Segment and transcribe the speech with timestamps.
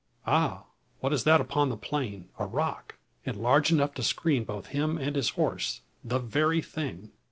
[0.25, 0.63] Ha!
[0.99, 2.27] what is that upon the plain?
[2.39, 2.95] A rock!
[3.23, 5.81] And large enough to screen both him and his horse.
[6.03, 7.11] The very thing!